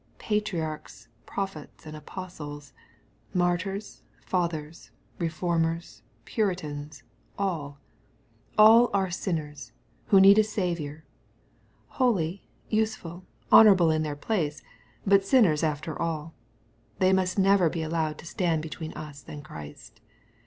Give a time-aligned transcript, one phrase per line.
[0.17, 2.73] Patriarchs, prophets, and apostles—
[3.35, 4.89] martyrs, fathers,
[5.19, 7.03] reformers, puritans—
[7.37, 7.77] all,
[8.57, 9.73] all are sinners,
[10.07, 11.05] who need a Saviour—
[11.97, 14.63] ^holy, useful, honorable in their place—
[15.07, 16.33] ^but sinners after all.
[16.97, 20.01] They must never be allowed to stand between us and Christ.